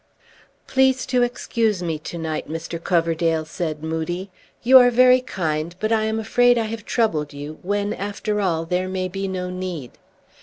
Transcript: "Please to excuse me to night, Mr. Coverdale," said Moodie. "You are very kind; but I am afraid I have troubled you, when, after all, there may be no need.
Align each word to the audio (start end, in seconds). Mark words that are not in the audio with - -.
"Please 0.65 1.05
to 1.05 1.21
excuse 1.21 1.83
me 1.83 1.99
to 1.99 2.17
night, 2.17 2.49
Mr. 2.49 2.83
Coverdale," 2.83 3.45
said 3.45 3.83
Moodie. 3.83 4.31
"You 4.63 4.79
are 4.79 4.89
very 4.89 5.21
kind; 5.21 5.75
but 5.79 5.91
I 5.91 6.05
am 6.05 6.19
afraid 6.19 6.57
I 6.57 6.63
have 6.65 6.85
troubled 6.85 7.33
you, 7.33 7.59
when, 7.61 7.93
after 7.93 8.41
all, 8.41 8.65
there 8.65 8.89
may 8.89 9.07
be 9.07 9.27
no 9.27 9.51
need. 9.51 9.91